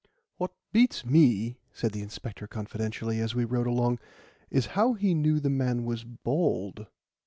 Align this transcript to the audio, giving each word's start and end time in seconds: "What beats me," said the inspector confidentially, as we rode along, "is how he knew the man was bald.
"What 0.37 0.55
beats 0.73 1.05
me," 1.05 1.59
said 1.73 1.91
the 1.91 2.01
inspector 2.01 2.47
confidentially, 2.47 3.19
as 3.19 3.35
we 3.35 3.45
rode 3.45 3.67
along, 3.67 3.99
"is 4.49 4.65
how 4.73 4.93
he 4.93 5.13
knew 5.13 5.39
the 5.39 5.51
man 5.51 5.85
was 5.85 6.03
bald. 6.03 6.87